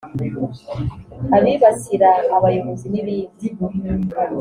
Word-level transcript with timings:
abibasira 1.37 2.11
abayobozi 2.37 2.85
n’ibindi 2.91 3.45